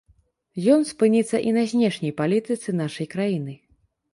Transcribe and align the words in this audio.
Ён 0.75 0.81
спыніцца 0.91 1.37
і 1.49 1.53
на 1.57 1.63
знешняй 1.73 2.15
палітыцы 2.23 2.77
нашай 2.81 3.07
краіны. 3.13 3.53